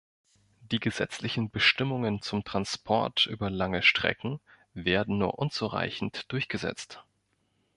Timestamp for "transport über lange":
2.43-3.83